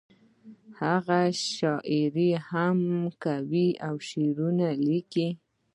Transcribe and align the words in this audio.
هغه 0.81 1.19
شاعري 1.55 2.29
هم 2.49 2.79
کوي 3.23 3.67
او 3.87 3.95
شعرونه 4.09 4.67
لیکي 4.85 5.27